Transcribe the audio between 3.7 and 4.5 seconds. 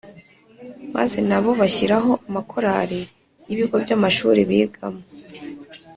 by'amashuri